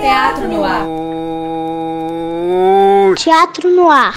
[0.00, 0.84] Teatro no ar.
[3.16, 4.14] Teatro no ar.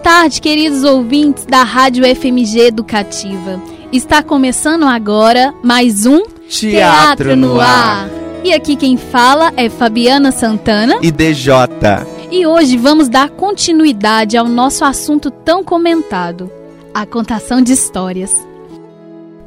[0.00, 3.60] Tarde, queridos ouvintes da Rádio FMG Educativa.
[3.92, 8.08] Está começando agora mais um Teatro no Ar.
[8.42, 10.98] E aqui quem fala é Fabiana Santana.
[11.02, 11.50] E DJ.
[12.30, 16.50] E hoje vamos dar continuidade ao nosso assunto tão comentado:
[16.94, 18.32] a contação de histórias.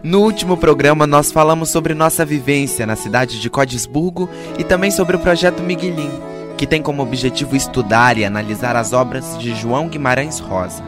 [0.03, 4.29] No último programa, nós falamos sobre nossa vivência na cidade de Codesburgo
[4.59, 6.11] e também sobre o projeto Miguelim,
[6.63, 10.81] que tem como objetivo estudar e analisar as obras de João Guimarães Rosa.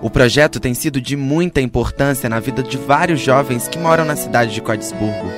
[0.00, 4.14] O projeto tem sido de muita importância na vida de vários jovens que moram na
[4.14, 5.28] cidade de Codesburgo.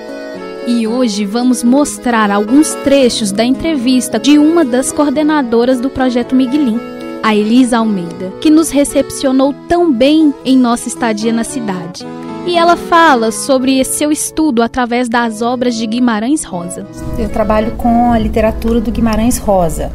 [0.67, 6.79] E hoje vamos mostrar alguns trechos da entrevista de uma das coordenadoras do projeto Miguelim,
[7.25, 12.07] a Elisa Almeida, que nos recepcionou tão bem em nossa estadia na cidade.
[12.47, 16.87] E ela fala sobre seu estudo através das obras de Guimarães Rosa.
[17.19, 19.91] Eu trabalho com a literatura do Guimarães Rosa.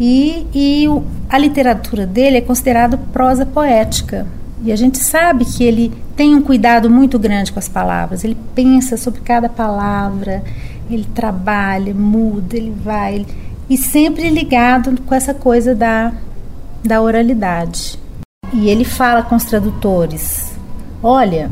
[0.00, 0.86] E, e
[1.28, 4.26] a literatura dele é considerada prosa poética.
[4.64, 8.24] E a gente sabe que ele tem um cuidado muito grande com as palavras.
[8.24, 10.42] Ele pensa sobre cada palavra,
[10.90, 13.16] ele trabalha, muda, ele vai.
[13.16, 13.26] Ele,
[13.68, 16.12] e sempre ligado com essa coisa da,
[16.84, 17.98] da oralidade.
[18.52, 20.52] E ele fala com os tradutores:
[21.02, 21.50] Olha,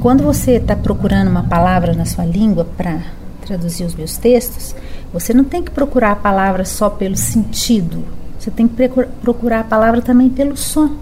[0.00, 3.02] quando você está procurando uma palavra na sua língua para
[3.44, 4.74] traduzir os meus textos,
[5.12, 8.04] você não tem que procurar a palavra só pelo sentido.
[8.38, 8.88] Você tem que
[9.20, 10.96] procurar a palavra também pelo som.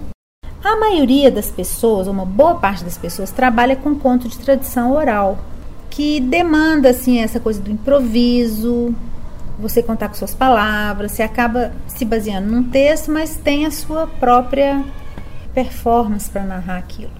[0.61, 5.37] A maioria das pessoas, uma boa parte das pessoas, trabalha com conto de tradição oral,
[5.89, 8.93] que demanda assim essa coisa do improviso,
[9.59, 14.07] você contar com suas palavras, você acaba se baseando num texto, mas tem a sua
[14.07, 14.83] própria
[15.53, 17.11] performance para narrar aquilo.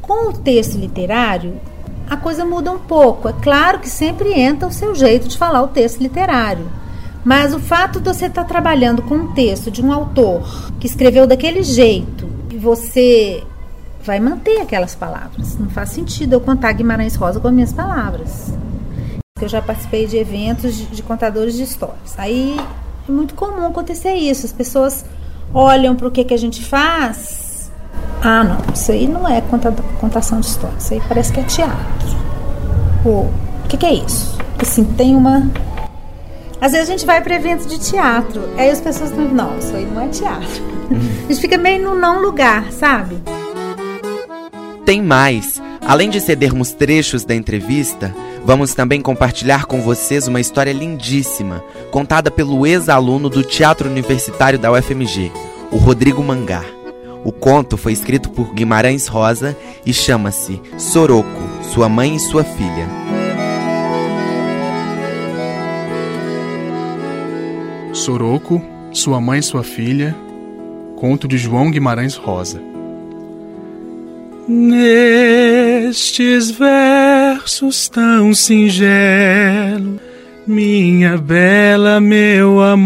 [0.00, 1.60] Com o texto literário,
[2.08, 3.28] a coisa muda um pouco.
[3.28, 6.66] É claro que sempre entra o seu jeito de falar o texto literário.
[7.24, 11.26] Mas o fato de você estar trabalhando com um texto de um autor que escreveu
[11.26, 13.44] daquele jeito e você
[14.04, 15.56] vai manter aquelas palavras.
[15.56, 18.52] Não faz sentido eu contar Guimarães Rosa com as minhas palavras.
[19.44, 22.14] Eu já participei de eventos de, de contadores de histórias.
[22.16, 22.56] Aí
[23.08, 24.46] é muito comum acontecer isso.
[24.46, 25.04] As pessoas
[25.52, 27.42] olham para o que, que a gente faz
[28.24, 29.42] ah, não, isso aí não é
[30.00, 32.08] contação de história, isso aí parece que é teatro.
[33.04, 33.28] o
[33.68, 34.38] que, que é isso?
[34.60, 35.50] Assim, tem uma.
[36.60, 39.74] Às vezes a gente vai para evento de teatro, aí as pessoas estão não, isso
[39.74, 40.62] aí não é teatro.
[41.28, 43.20] A gente fica meio no não lugar, sabe?
[44.84, 45.60] Tem mais.
[45.86, 52.30] Além de cedermos trechos da entrevista, vamos também compartilhar com vocês uma história lindíssima, contada
[52.30, 55.32] pelo ex-aluno do Teatro Universitário da UFMG,
[55.72, 56.64] o Rodrigo Mangar.
[57.24, 61.28] O conto foi escrito por Guimarães Rosa e chama-se Soroco,
[61.62, 62.88] Sua Mãe e Sua Filha.
[67.92, 70.16] Soroco, Sua Mãe e Sua Filha,
[70.96, 72.71] conto de João Guimarães Rosa.
[74.48, 80.00] Nestes versos tão singelos,
[80.44, 82.82] minha bela, meu amor,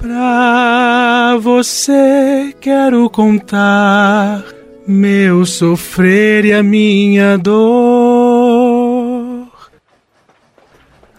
[0.00, 4.44] pra você quero contar
[4.84, 9.46] meu sofrer e a minha dor.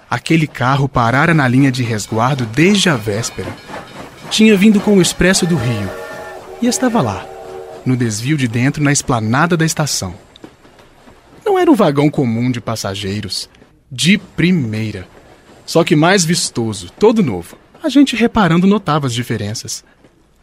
[0.09, 3.47] Aquele carro parara na linha de resguardo desde a véspera.
[4.29, 6.00] Tinha vindo com o expresso do Rio
[6.61, 7.25] e estava lá,
[7.85, 10.13] no desvio de dentro na esplanada da estação.
[11.45, 13.49] Não era um vagão comum de passageiros,
[13.91, 15.07] de primeira,
[15.65, 17.57] só que mais vistoso, todo novo.
[17.81, 19.83] A gente reparando notava as diferenças.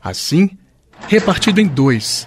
[0.02, 0.50] Assim,
[1.06, 2.26] repartido em dois.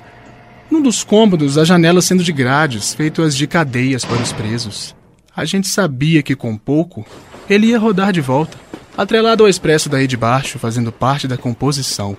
[0.70, 4.96] Num dos cômodos, as janelas sendo de grades, feitas de cadeias para os presos.
[5.36, 7.06] A gente sabia que com pouco
[7.50, 8.58] ele ia rodar de volta,
[8.98, 12.16] atrelado ao expresso daí de baixo, fazendo parte da composição.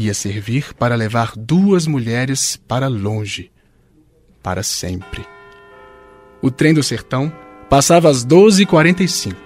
[0.00, 3.50] Ia servir para levar duas mulheres para longe,
[4.42, 5.26] para sempre.
[6.40, 7.30] O trem do sertão
[7.68, 9.36] passava às 12h45.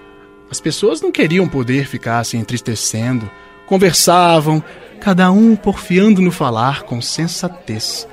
[0.49, 3.29] As pessoas não queriam poder ficar se entristecendo,
[3.67, 4.63] conversavam,
[5.01, 8.07] cada um porfiando no falar com sensatez,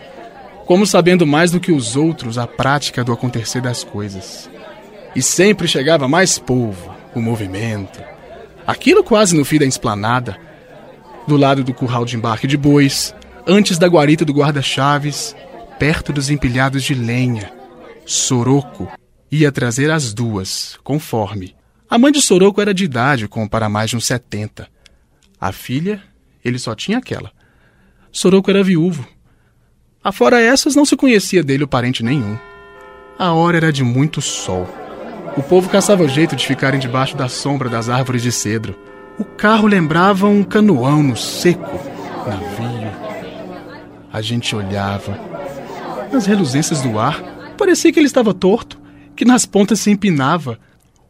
[0.66, 4.50] como sabendo mais do que os outros a prática do acontecer das coisas.
[5.14, 8.02] E sempre chegava mais povo, o movimento.
[8.66, 10.36] Aquilo quase no fim da esplanada,
[11.26, 13.14] do lado do curral de embarque de bois,
[13.46, 15.34] antes da guarita do guarda-chaves,
[15.78, 17.52] perto dos empilhados de lenha.
[18.04, 18.88] Soroco
[19.30, 21.54] ia trazer as duas, conforme.
[21.88, 24.68] A mãe de Soroco era de idade, como para mais de uns setenta.
[25.40, 26.02] A filha,
[26.44, 27.32] ele só tinha aquela.
[28.10, 29.06] Soroco era viúvo.
[30.04, 32.36] Afora essas, não se conhecia dele o parente nenhum.
[33.18, 34.68] A hora era de muito sol.
[35.36, 38.76] O povo caçava jeito de ficarem debaixo da sombra das árvores de cedro.
[39.18, 41.78] O carro lembrava um canoão no seco,
[42.26, 42.90] navio.
[44.12, 45.18] A gente olhava.
[46.10, 47.22] Nas reluzências do ar,
[47.58, 48.80] parecia que ele estava torto,
[49.14, 50.58] que nas pontas se empinava.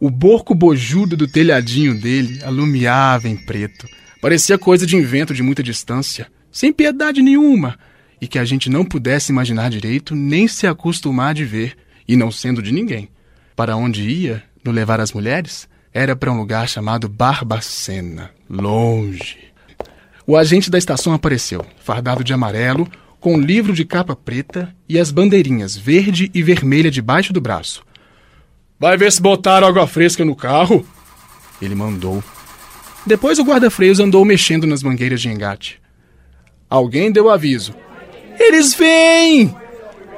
[0.00, 3.86] O borco bojudo do telhadinho dele alumiava em preto.
[4.20, 7.78] Parecia coisa de invento de muita distância, sem piedade nenhuma,
[8.20, 11.76] e que a gente não pudesse imaginar direito nem se acostumar de ver,
[12.06, 13.08] e não sendo de ninguém.
[13.54, 19.38] Para onde ia, no levar as mulheres, era para um lugar chamado Barbacena, longe.
[20.26, 22.90] O agente da estação apareceu, fardado de amarelo,
[23.20, 27.84] com um livro de capa preta e as bandeirinhas verde e vermelha debaixo do braço.
[28.78, 30.84] Vai ver se botaram água fresca no carro?
[31.60, 32.22] Ele mandou.
[33.06, 35.80] Depois o guarda-freios andou mexendo nas mangueiras de engate.
[36.68, 37.74] Alguém deu aviso.
[38.38, 39.54] Eles vêm!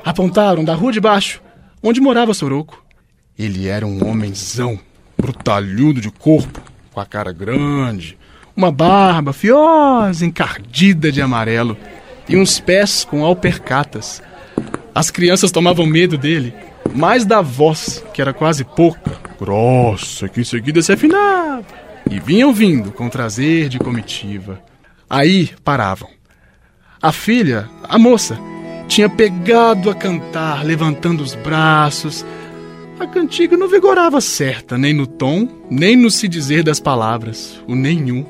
[0.04, 1.42] Apontaram da rua de baixo,
[1.82, 2.82] onde morava Soroco.
[3.38, 4.78] Ele era um homenzão,
[5.24, 6.60] brutalhudo de corpo,
[6.92, 8.18] com a cara grande,
[8.54, 11.78] uma barba fiosa, encardida de amarelo,
[12.28, 14.22] e uns pés com alpercatas.
[14.94, 16.54] As crianças tomavam medo dele,
[16.94, 21.64] mais da voz, que era quase pouca, grossa, que em seguida se afinava,
[22.10, 24.60] e vinham vindo com trazer de comitiva.
[25.08, 26.10] Aí paravam.
[27.00, 28.38] A filha, a moça,
[28.88, 32.26] tinha pegado a cantar, levantando os braços,
[32.98, 37.74] a cantiga não vigorava certa, nem no tom, nem no se dizer das palavras, o
[37.74, 38.24] nenhum.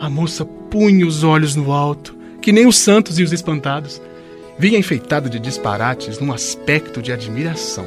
[0.00, 4.00] A moça punha os olhos no alto, que nem os santos e os espantados.
[4.58, 7.86] Vinha enfeitada de disparates num aspecto de admiração.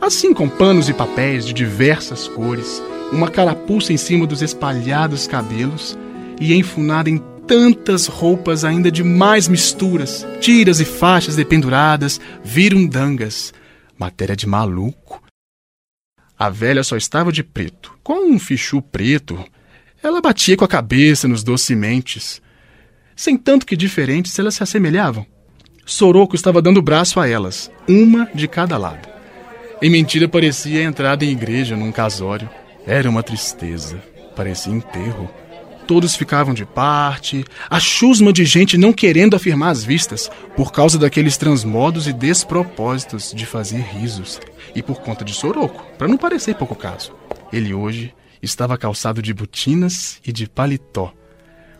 [0.00, 2.82] Assim, com panos e papéis de diversas cores,
[3.12, 5.98] uma carapuça em cima dos espalhados cabelos
[6.40, 13.52] e enfunada em tantas roupas ainda de mais misturas, tiras e faixas dependuradas, virundangas,
[13.98, 15.22] Matéria de maluco.
[16.38, 17.98] A velha só estava de preto.
[18.02, 19.44] Com um fichu preto,
[20.00, 22.40] ela batia com a cabeça nos docimentes.
[23.16, 25.26] Sem tanto que diferentes, elas se assemelhavam.
[25.84, 29.08] Soroco estava dando braço a elas, uma de cada lado.
[29.82, 32.48] Em mentira parecia a entrada em igreja num casório.
[32.86, 34.00] Era uma tristeza,
[34.36, 35.28] parecia enterro.
[35.88, 40.98] Todos ficavam de parte, a chusma de gente não querendo afirmar as vistas, por causa
[40.98, 44.38] daqueles transmodos e despropósitos de fazer risos.
[44.74, 47.12] E por conta de Soroco, para não parecer pouco caso.
[47.50, 51.10] Ele hoje estava calçado de botinas e de paletó,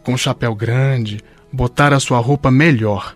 [0.02, 1.20] com chapéu grande,
[1.52, 3.14] botara sua roupa melhor,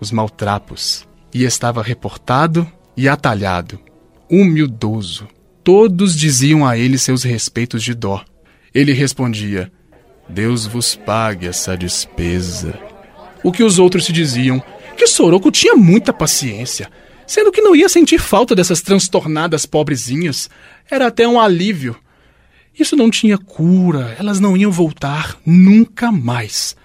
[0.00, 2.66] os maltrapos, e estava reportado
[2.96, 3.78] e atalhado,
[4.30, 5.28] humildoso.
[5.62, 8.24] Todos diziam a ele seus respeitos de dó.
[8.74, 9.70] Ele respondia:
[10.30, 12.78] Deus vos pague essa despesa.
[13.42, 14.62] O que os outros se diziam?
[14.96, 16.88] Que Soroco tinha muita paciência,
[17.26, 20.48] sendo que não ia sentir falta dessas transtornadas pobrezinhas.
[20.88, 21.96] Era até um alívio.
[22.78, 26.76] Isso não tinha cura, elas não iam voltar nunca mais.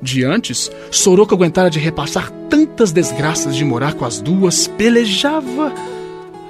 [0.00, 5.74] De antes, Soroco aguentara de repassar tantas desgraças de morar com as duas, pelejava.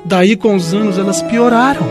[0.05, 1.89] Daí, com os anos, elas pioraram.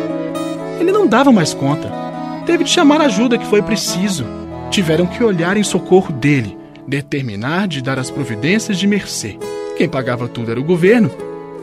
[0.80, 2.07] Ele não dava mais conta
[2.48, 4.26] teve de chamar a ajuda que foi preciso.
[4.72, 9.38] Tiveram que olhar em socorro dele, determinar de dar as providências de mercê.
[9.78, 11.12] Quem pagava tudo era o governo,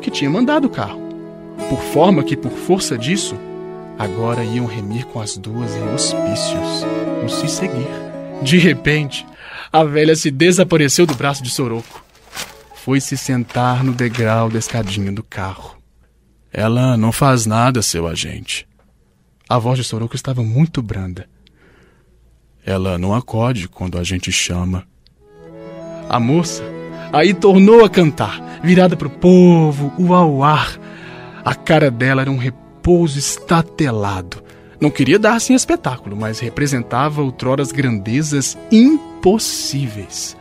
[0.03, 1.01] que tinha mandado o carro.
[1.71, 3.35] Por forma que, por força disso,
[3.99, 6.85] agora iam remir com as duas em hospícios,
[7.23, 7.89] no se seguir.
[8.43, 9.27] De repente,
[9.73, 12.05] a velha se desapareceu do braço de Soroco.
[12.75, 15.79] Foi se sentar no degrau da escadinha do carro.
[16.53, 18.67] Ela não faz nada, seu agente.
[19.47, 21.29] A voz de Soroco estava muito branda.
[22.65, 24.87] Ela não acode quando a gente chama.
[26.09, 26.63] A moça
[27.13, 30.79] aí tornou a cantar, virada para o povo, o ar.
[31.45, 34.43] A cara dela era um repouso estatelado.
[34.81, 40.35] Não queria dar assim espetáculo, mas representava outroras grandezas impossíveis.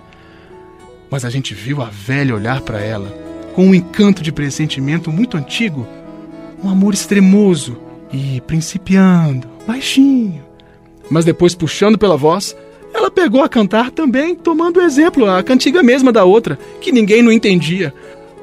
[1.11, 3.09] Mas a gente viu a velha olhar para ela
[3.53, 5.85] com um encanto de pressentimento muito antigo,
[6.63, 7.82] um amor extremoso
[8.13, 10.45] e principiando, baixinho.
[11.09, 12.55] Mas depois, puxando pela voz,
[12.93, 17.23] ela pegou a cantar também, tomando o exemplo, a cantiga mesma da outra, que ninguém
[17.23, 17.93] não entendia.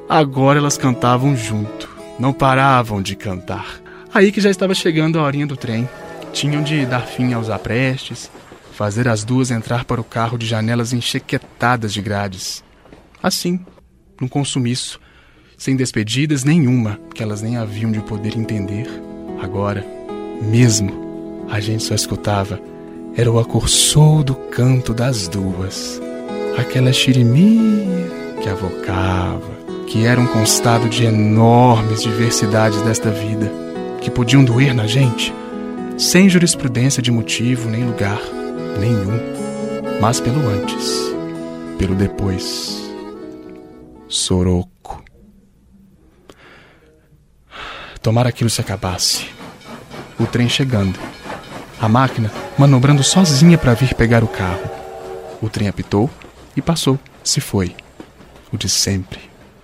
[0.09, 3.81] Agora elas cantavam junto, não paravam de cantar.
[4.13, 5.89] Aí que já estava chegando a horinha do trem.
[6.33, 8.31] Tinham de dar fim aos aprestes,
[8.73, 12.65] fazer as duas entrar para o carro de janelas enchequetadas de grades.
[13.23, 13.61] Assim,
[14.21, 15.01] num consumiço,
[15.57, 19.10] sem despedidas nenhuma, que elas nem haviam de poder entender.
[19.43, 19.85] Agora,
[20.43, 22.61] mesmo, a gente só escutava
[23.17, 26.01] era o acorsou do canto das duas,
[26.57, 28.09] aquela xirimia
[28.41, 29.51] que avocava,
[29.87, 33.51] que era um constado de enormes diversidades desta vida,
[34.01, 35.35] que podiam doer na gente,
[35.99, 38.21] sem jurisprudência de motivo nem lugar
[38.79, 41.13] nenhum, mas pelo antes,
[41.79, 42.81] pelo depois.
[44.09, 44.70] Soroco.
[48.03, 49.27] Tomara aquilo se acabasse.
[50.19, 50.99] O trem chegando.
[51.81, 54.71] A máquina manobrando sozinha para vir pegar o carro.
[55.43, 56.11] O trem apitou
[56.57, 57.75] e passou, se foi.
[58.53, 59.21] O de sempre.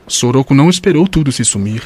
[0.06, 1.82] Soroco não esperou tudo se sumir.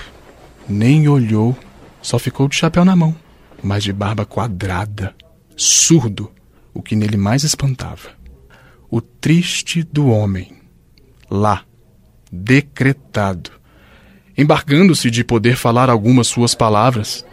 [0.68, 1.56] Nem olhou,
[2.02, 3.14] só ficou de chapéu na mão,
[3.62, 5.14] mas de barba quadrada,
[5.56, 6.30] surdo,
[6.72, 8.10] o que nele mais espantava.
[8.90, 10.52] O triste do homem.
[11.30, 11.64] Lá,
[12.30, 13.50] decretado,
[14.36, 17.24] embargando-se de poder falar algumas suas palavras.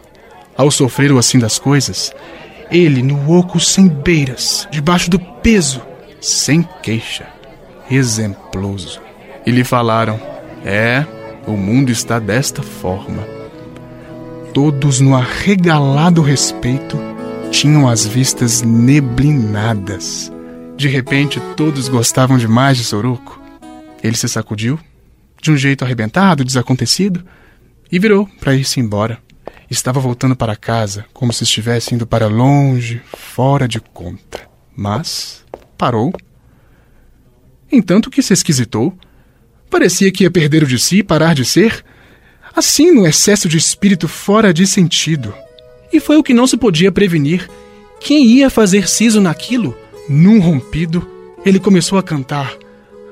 [0.56, 2.12] Ao sofrer o assim das coisas,
[2.70, 5.82] ele no oco sem beiras, debaixo do peso,
[6.20, 7.26] sem queixa,
[7.90, 9.00] exemploso.
[9.46, 10.20] E lhe falaram:
[10.64, 11.04] É,
[11.46, 13.26] o mundo está desta forma.
[14.52, 16.98] Todos no arregalado respeito
[17.50, 20.32] tinham as vistas neblinadas.
[20.76, 23.40] De repente, todos gostavam demais de Soroco.
[24.02, 24.78] Ele se sacudiu,
[25.40, 27.24] de um jeito arrebentado, desacontecido,
[27.90, 29.18] e virou para ir-se embora.
[29.70, 34.48] Estava voltando para casa, como se estivesse indo para longe, fora de conta.
[34.74, 35.44] Mas
[35.76, 36.12] parou.
[37.70, 38.96] Entanto que se esquisitou,
[39.70, 41.84] parecia que ia perder o de si e parar de ser,
[42.54, 45.34] assim no excesso de espírito fora de sentido.
[45.92, 47.48] E foi o que não se podia prevenir.
[48.00, 49.76] Quem ia fazer siso naquilo?
[50.08, 51.06] Num rompido,
[51.44, 52.56] ele começou a cantar,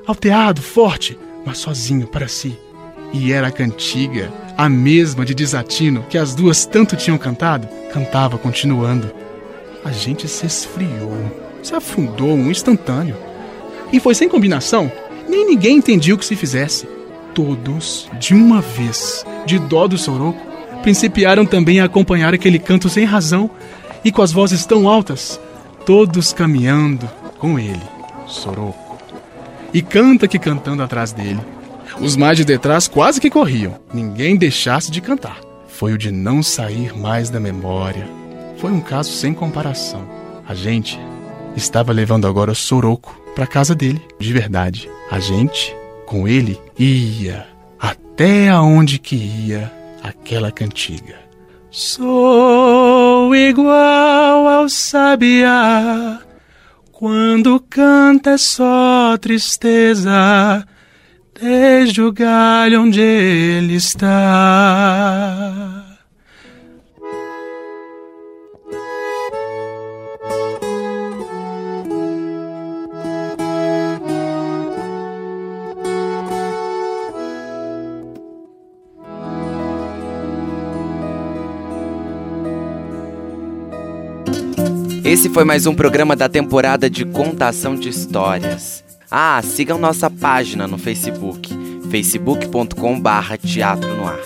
[0.07, 2.59] alteado, forte, mas sozinho para si.
[3.13, 8.37] E era a cantiga, a mesma de desatino que as duas tanto tinham cantado, cantava
[8.37, 9.09] continuando.
[9.85, 11.31] A gente se esfriou,
[11.63, 13.15] se afundou um instantâneo.
[13.93, 14.91] E foi sem combinação,
[15.29, 16.85] nem ninguém entendia o que se fizesse.
[17.33, 20.45] Todos, de uma vez, de dó do soroco,
[20.81, 23.49] principiaram também a acompanhar aquele canto sem razão
[24.03, 25.39] e com as vozes tão altas,
[25.85, 27.83] todos caminhando com ele,
[28.25, 28.86] soroco
[29.73, 31.39] e canta que cantando atrás dele.
[31.99, 35.39] Os mais de detrás quase que corriam, ninguém deixasse de cantar.
[35.67, 38.07] Foi o de não sair mais da memória.
[38.57, 40.07] Foi um caso sem comparação.
[40.47, 40.99] A gente
[41.55, 44.89] estava levando agora Soroco para casa dele, de verdade.
[45.11, 47.47] A gente, com ele, ia
[47.79, 49.71] até aonde que ia
[50.03, 51.15] aquela cantiga.
[51.69, 56.26] Sou igual ao sabiá
[56.99, 60.65] quando canta é só tristeza,
[61.39, 64.17] desde o galho onde ele está.
[85.07, 88.83] Esse foi mais um programa da temporada de contação de histórias.
[89.09, 91.49] Ah, sigam nossa página no Facebook,
[91.89, 94.19] facebook.com/barra Teatro no Ar.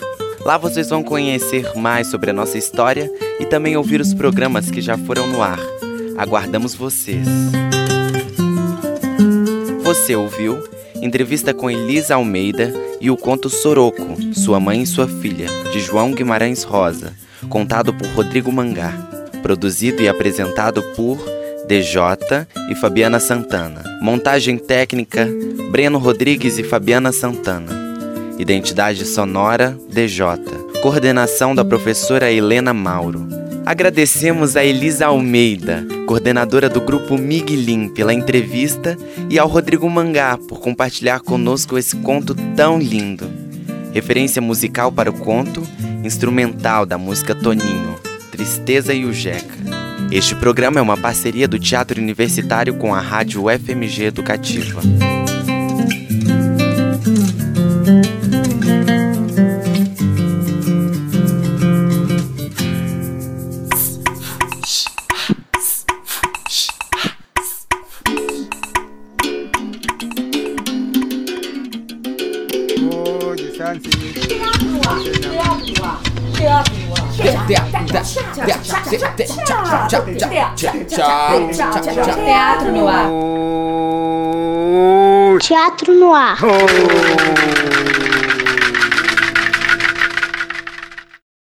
[0.44, 3.08] Lá vocês vão conhecer mais sobre a nossa história
[3.40, 5.60] e também ouvir os programas que já foram no ar.
[6.18, 7.28] Aguardamos vocês.
[9.84, 10.68] Você ouviu
[11.00, 16.12] entrevista com Elisa Almeida e o conto Soroco, Sua Mãe e Sua Filha, de João
[16.12, 17.14] Guimarães Rosa,
[17.50, 19.11] contado por Rodrigo Mangar
[19.42, 21.18] produzido e apresentado por
[21.68, 22.02] DJ
[22.70, 23.82] e Fabiana Santana.
[24.02, 25.28] Montagem técnica:
[25.72, 27.72] Breno Rodrigues e Fabiana Santana.
[28.38, 30.26] Identidade sonora: DJ.
[30.82, 33.28] Coordenação da professora Helena Mauro.
[33.66, 38.98] Agradecemos a Elisa Almeida, coordenadora do grupo Miguelim, pela entrevista
[39.30, 43.30] e ao Rodrigo Mangá por compartilhar conosco esse conto tão lindo.
[43.94, 45.62] Referência musical para o conto,
[46.04, 48.11] instrumental da música Toninho.
[48.42, 49.54] Tristeza e o Jeca.
[50.12, 54.82] Este programa é uma parceria do Teatro Universitário com a Rádio FMG Educativa.
[78.92, 80.04] Teatro.
[82.74, 83.08] no ar.
[85.40, 86.38] Teatro no ar.